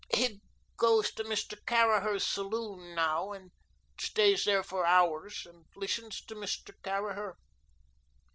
He 0.11 0.41
goes 0.77 1.11
to 1.11 1.23
Mr. 1.23 1.63
Caraher's 1.67 2.25
saloon 2.25 2.95
now, 2.95 3.33
and 3.33 3.51
stays 3.99 4.45
there 4.45 4.63
for 4.63 4.83
hours, 4.83 5.45
and 5.45 5.67
listens 5.75 6.21
to 6.25 6.33
Mr. 6.33 6.73
Caraher. 6.81 7.35